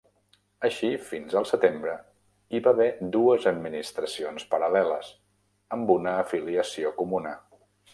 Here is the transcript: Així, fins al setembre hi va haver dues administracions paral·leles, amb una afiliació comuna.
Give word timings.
Així, 0.69 0.87
fins 1.09 1.35
al 1.41 1.45
setembre 1.49 1.93
hi 2.57 2.63
va 2.69 2.73
haver 2.77 2.89
dues 3.19 3.47
administracions 3.55 4.51
paral·leles, 4.57 5.15
amb 5.79 5.97
una 6.01 6.21
afiliació 6.27 6.99
comuna. 7.03 7.41